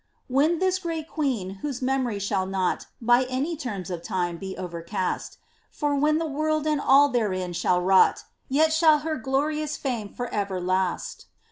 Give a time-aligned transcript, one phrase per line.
[0.27, 5.37] When this great queen, whoso memory shall not By any term of time be overcast.
[5.69, 10.27] For when the world and all tlierein shall lOt, Yet shall her glorious fame for
[10.33, 11.27] ever last.